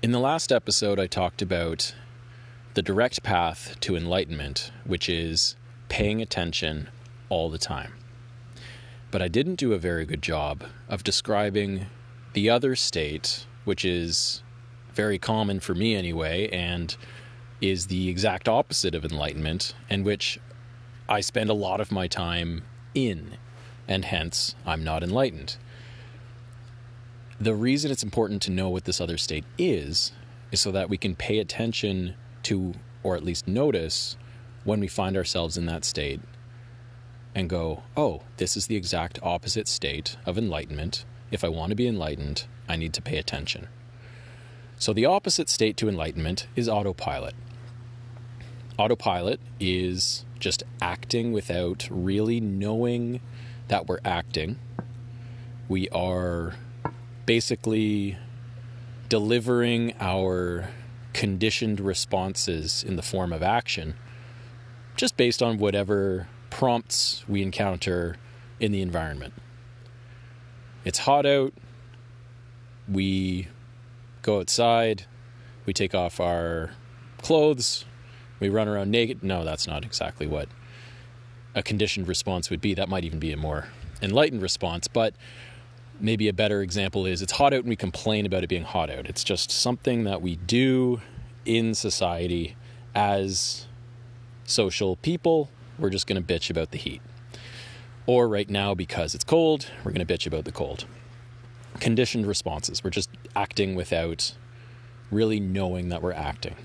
In 0.00 0.12
the 0.12 0.20
last 0.20 0.52
episode, 0.52 1.00
I 1.00 1.08
talked 1.08 1.42
about 1.42 1.92
the 2.74 2.82
direct 2.82 3.24
path 3.24 3.74
to 3.80 3.96
enlightenment, 3.96 4.70
which 4.84 5.08
is 5.08 5.56
paying 5.88 6.22
attention 6.22 6.88
all 7.28 7.50
the 7.50 7.58
time. 7.58 7.94
But 9.10 9.22
I 9.22 9.26
didn't 9.26 9.56
do 9.56 9.72
a 9.72 9.78
very 9.78 10.06
good 10.06 10.22
job 10.22 10.62
of 10.88 11.02
describing 11.02 11.86
the 12.32 12.48
other 12.48 12.76
state, 12.76 13.44
which 13.64 13.84
is 13.84 14.44
very 14.94 15.18
common 15.18 15.58
for 15.58 15.74
me 15.74 15.96
anyway, 15.96 16.48
and 16.50 16.96
is 17.60 17.88
the 17.88 18.08
exact 18.08 18.48
opposite 18.48 18.94
of 18.94 19.04
enlightenment, 19.04 19.74
and 19.90 20.04
which 20.04 20.38
I 21.08 21.20
spend 21.20 21.50
a 21.50 21.54
lot 21.54 21.80
of 21.80 21.90
my 21.90 22.06
time 22.06 22.62
in, 22.94 23.36
and 23.88 24.04
hence 24.04 24.54
I'm 24.64 24.84
not 24.84 25.02
enlightened. 25.02 25.56
The 27.40 27.54
reason 27.54 27.92
it's 27.92 28.02
important 28.02 28.42
to 28.42 28.50
know 28.50 28.68
what 28.68 28.84
this 28.84 29.00
other 29.00 29.16
state 29.16 29.44
is 29.56 30.10
is 30.50 30.58
so 30.58 30.72
that 30.72 30.90
we 30.90 30.98
can 30.98 31.14
pay 31.14 31.38
attention 31.38 32.14
to, 32.44 32.74
or 33.04 33.14
at 33.14 33.22
least 33.22 33.46
notice, 33.46 34.16
when 34.64 34.80
we 34.80 34.88
find 34.88 35.16
ourselves 35.16 35.56
in 35.56 35.66
that 35.66 35.84
state 35.84 36.20
and 37.36 37.48
go, 37.48 37.84
oh, 37.96 38.22
this 38.38 38.56
is 38.56 38.66
the 38.66 38.74
exact 38.74 39.20
opposite 39.22 39.68
state 39.68 40.16
of 40.26 40.36
enlightenment. 40.36 41.04
If 41.30 41.44
I 41.44 41.48
want 41.48 41.70
to 41.70 41.76
be 41.76 41.86
enlightened, 41.86 42.46
I 42.68 42.74
need 42.74 42.92
to 42.94 43.02
pay 43.02 43.18
attention. 43.18 43.68
So, 44.76 44.92
the 44.92 45.06
opposite 45.06 45.48
state 45.48 45.76
to 45.76 45.88
enlightenment 45.88 46.48
is 46.56 46.68
autopilot. 46.68 47.34
Autopilot 48.78 49.38
is 49.60 50.24
just 50.40 50.64
acting 50.80 51.32
without 51.32 51.86
really 51.88 52.40
knowing 52.40 53.20
that 53.68 53.86
we're 53.86 54.00
acting. 54.04 54.58
We 55.68 55.88
are 55.90 56.54
basically 57.28 58.16
delivering 59.10 59.92
our 60.00 60.70
conditioned 61.12 61.78
responses 61.78 62.82
in 62.82 62.96
the 62.96 63.02
form 63.02 63.34
of 63.34 63.42
action 63.42 63.94
just 64.96 65.14
based 65.18 65.42
on 65.42 65.58
whatever 65.58 66.26
prompts 66.48 67.28
we 67.28 67.42
encounter 67.42 68.16
in 68.60 68.72
the 68.72 68.80
environment. 68.80 69.34
It's 70.86 71.00
hot 71.00 71.26
out. 71.26 71.52
We 72.90 73.48
go 74.22 74.40
outside. 74.40 75.04
We 75.66 75.74
take 75.74 75.94
off 75.94 76.20
our 76.20 76.70
clothes. 77.20 77.84
We 78.40 78.48
run 78.48 78.68
around 78.68 78.90
naked. 78.90 79.22
No, 79.22 79.44
that's 79.44 79.66
not 79.66 79.84
exactly 79.84 80.26
what 80.26 80.48
a 81.54 81.62
conditioned 81.62 82.08
response 82.08 82.48
would 82.48 82.62
be. 82.62 82.72
That 82.72 82.88
might 82.88 83.04
even 83.04 83.18
be 83.18 83.32
a 83.32 83.36
more 83.36 83.68
enlightened 84.00 84.40
response. 84.40 84.88
But 84.88 85.12
maybe 86.00 86.28
a 86.28 86.32
better 86.32 86.62
example 86.62 87.06
is 87.06 87.22
it's 87.22 87.32
hot 87.32 87.52
out 87.52 87.60
and 87.60 87.68
we 87.68 87.76
complain 87.76 88.26
about 88.26 88.44
it 88.44 88.48
being 88.48 88.64
hot 88.64 88.90
out. 88.90 89.06
It's 89.06 89.24
just 89.24 89.50
something 89.50 90.04
that 90.04 90.22
we 90.22 90.36
do 90.36 91.00
in 91.44 91.74
society 91.74 92.56
as 92.94 93.66
social 94.44 94.96
people. 94.96 95.50
We're 95.78 95.90
just 95.90 96.06
going 96.06 96.22
to 96.22 96.34
bitch 96.34 96.50
about 96.50 96.70
the 96.70 96.78
heat. 96.78 97.00
Or 98.06 98.28
right 98.28 98.48
now, 98.48 98.74
because 98.74 99.14
it's 99.14 99.24
cold, 99.24 99.70
we're 99.84 99.92
going 99.92 100.06
to 100.06 100.12
bitch 100.12 100.26
about 100.26 100.44
the 100.44 100.52
cold. 100.52 100.86
Conditioned 101.80 102.26
responses. 102.26 102.82
We're 102.82 102.90
just 102.90 103.10
acting 103.36 103.74
without 103.74 104.34
really 105.10 105.40
knowing 105.40 105.90
that 105.90 106.02
we're 106.02 106.12
acting. 106.12 106.56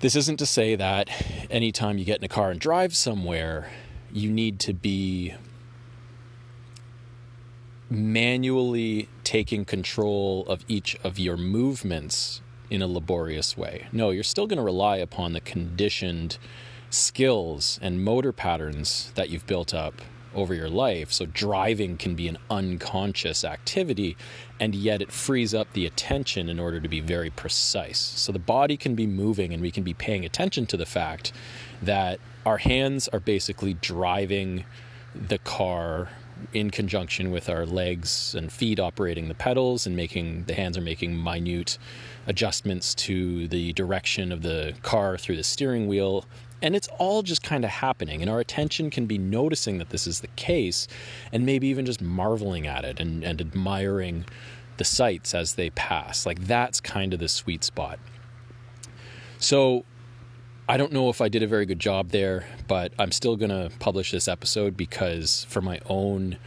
This 0.00 0.16
isn't 0.16 0.36
to 0.38 0.46
say 0.46 0.74
that 0.74 1.08
anytime 1.50 1.96
you 1.96 2.04
get 2.04 2.18
in 2.18 2.24
a 2.24 2.28
car 2.28 2.50
and 2.50 2.60
drive 2.60 2.94
somewhere, 2.94 3.70
you 4.12 4.30
need 4.30 4.60
to 4.60 4.74
be 4.74 5.34
manually 7.90 9.08
taking 9.22 9.64
control 9.64 10.44
of 10.46 10.64
each 10.68 10.96
of 11.04 11.18
your 11.18 11.36
movements 11.36 12.40
in 12.70 12.82
a 12.82 12.86
laborious 12.86 13.56
way. 13.56 13.86
No, 13.92 14.10
you're 14.10 14.22
still 14.22 14.46
going 14.46 14.58
to 14.58 14.62
rely 14.62 14.96
upon 14.96 15.32
the 15.32 15.40
conditioned 15.40 16.38
skills 16.90 17.78
and 17.82 18.04
motor 18.04 18.32
patterns 18.32 19.12
that 19.16 19.28
you've 19.28 19.46
built 19.46 19.74
up 19.74 20.00
over 20.34 20.54
your 20.54 20.68
life. 20.68 21.12
So, 21.12 21.26
driving 21.26 21.96
can 21.96 22.14
be 22.14 22.28
an 22.28 22.38
unconscious 22.50 23.44
activity, 23.44 24.16
and 24.58 24.74
yet 24.74 25.00
it 25.00 25.12
frees 25.12 25.54
up 25.54 25.72
the 25.72 25.86
attention 25.86 26.48
in 26.48 26.58
order 26.58 26.80
to 26.80 26.88
be 26.88 27.00
very 27.00 27.30
precise. 27.30 27.98
So, 27.98 28.32
the 28.32 28.38
body 28.38 28.76
can 28.76 28.94
be 28.94 29.06
moving, 29.06 29.52
and 29.52 29.62
we 29.62 29.70
can 29.70 29.84
be 29.84 29.94
paying 29.94 30.24
attention 30.24 30.66
to 30.66 30.76
the 30.76 30.86
fact 30.86 31.32
that 31.80 32.18
our 32.44 32.58
hands 32.58 33.08
are 33.08 33.20
basically 33.20 33.74
driving 33.74 34.64
the 35.14 35.38
car 35.38 36.10
in 36.52 36.70
conjunction 36.70 37.30
with 37.30 37.48
our 37.48 37.66
legs 37.66 38.34
and 38.34 38.52
feet 38.52 38.78
operating 38.78 39.28
the 39.28 39.34
pedals 39.34 39.86
and 39.86 39.96
making 39.96 40.44
the 40.44 40.54
hands 40.54 40.76
are 40.76 40.82
making 40.82 41.16
minute 41.16 41.78
adjustments 42.26 42.94
to 42.94 43.48
the 43.48 43.72
direction 43.72 44.32
of 44.32 44.42
the 44.42 44.74
car 44.82 45.16
through 45.16 45.36
the 45.36 45.44
steering 45.44 45.86
wheel. 45.86 46.24
And 46.62 46.74
it's 46.74 46.88
all 46.98 47.22
just 47.22 47.42
kind 47.42 47.64
of 47.64 47.70
happening 47.70 48.22
and 48.22 48.30
our 48.30 48.40
attention 48.40 48.90
can 48.90 49.06
be 49.06 49.18
noticing 49.18 49.78
that 49.78 49.90
this 49.90 50.06
is 50.06 50.20
the 50.20 50.28
case 50.28 50.88
and 51.32 51.44
maybe 51.44 51.68
even 51.68 51.84
just 51.84 52.00
marveling 52.00 52.66
at 52.66 52.84
it 52.84 53.00
and, 53.00 53.22
and 53.22 53.40
admiring 53.40 54.24
the 54.76 54.84
sights 54.84 55.34
as 55.34 55.54
they 55.54 55.70
pass. 55.70 56.26
Like 56.26 56.46
that's 56.46 56.80
kind 56.80 57.12
of 57.12 57.20
the 57.20 57.28
sweet 57.28 57.64
spot. 57.64 57.98
So 59.38 59.84
I 60.66 60.78
don't 60.78 60.92
know 60.92 61.10
if 61.10 61.20
I 61.20 61.28
did 61.28 61.42
a 61.42 61.46
very 61.46 61.66
good 61.66 61.78
job 61.78 62.08
there, 62.08 62.46
but 62.68 62.92
I'm 62.98 63.12
still 63.12 63.36
going 63.36 63.50
to 63.50 63.70
publish 63.80 64.10
this 64.10 64.26
episode 64.26 64.78
because 64.78 65.44
for 65.50 65.60
my 65.60 65.78
own 65.84 66.38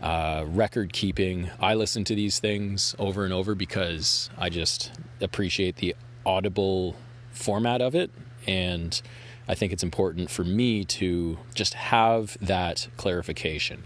uh, 0.00 0.46
record 0.48 0.94
keeping, 0.94 1.50
I 1.60 1.74
listen 1.74 2.02
to 2.04 2.14
these 2.14 2.38
things 2.38 2.96
over 2.98 3.26
and 3.26 3.34
over 3.34 3.54
because 3.54 4.30
I 4.38 4.48
just 4.48 4.92
appreciate 5.20 5.76
the 5.76 5.94
audible 6.24 6.96
format 7.30 7.82
of 7.82 7.94
it. 7.94 8.10
And 8.46 8.98
I 9.46 9.54
think 9.54 9.74
it's 9.74 9.82
important 9.82 10.30
for 10.30 10.44
me 10.44 10.86
to 10.86 11.38
just 11.54 11.74
have 11.74 12.38
that 12.40 12.88
clarification. 12.96 13.84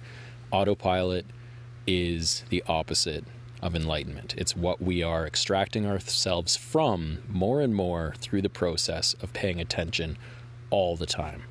Autopilot 0.52 1.26
is 1.88 2.44
the 2.50 2.62
opposite 2.68 3.24
of 3.62 3.76
enlightenment. 3.76 4.34
It's 4.36 4.56
what 4.56 4.82
we 4.82 5.02
are 5.02 5.26
extracting 5.26 5.86
ourselves 5.86 6.56
from 6.56 7.22
more 7.28 7.60
and 7.60 7.74
more 7.74 8.14
through 8.18 8.42
the 8.42 8.50
process 8.50 9.14
of 9.22 9.32
paying 9.32 9.60
attention 9.60 10.18
all 10.70 10.96
the 10.96 11.06
time. 11.06 11.44